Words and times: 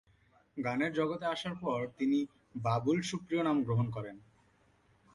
গানের 0.57 0.91
জগতে 0.93 1.25
আসার 1.25 1.55
পর 1.55 1.79
তিনি 1.97 2.19
বাবুল 2.55 2.97
সুপ্রিয় 3.01 3.41
নাম 3.43 3.57
গ্রহণ 3.63 3.87
করেন। 3.89 4.15